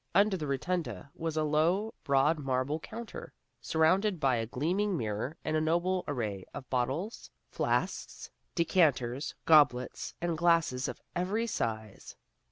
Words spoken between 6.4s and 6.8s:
of